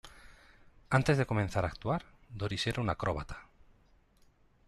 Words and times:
Antes 0.89 1.19
de 1.19 1.27
comenzar 1.27 1.63
a 1.63 1.67
actuar, 1.67 2.03
Doris 2.31 2.65
era 2.65 2.81
una 2.81 2.93
acróbata. 2.93 3.45